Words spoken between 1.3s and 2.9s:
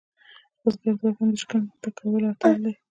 د شکم ډکولو اتل دی